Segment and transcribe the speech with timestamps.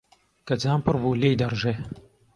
[0.47, 1.73] کە جام پڕ بوو، لێی دەڕژێ.